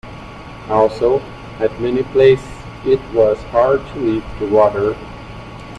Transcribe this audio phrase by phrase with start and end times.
[0.67, 1.19] Also,
[1.59, 2.43] at many places
[2.85, 4.95] it was hard to leave the water.